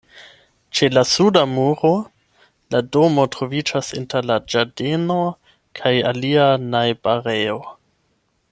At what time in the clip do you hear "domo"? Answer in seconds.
2.97-3.27